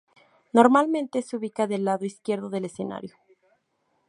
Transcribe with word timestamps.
Normalmente 0.53 1.21
se 1.21 1.35
ubica 1.37 1.67
del 1.67 1.85
lado 1.85 2.05
izquierdo 2.05 2.49
del 2.49 2.65
escenario. 2.65 3.15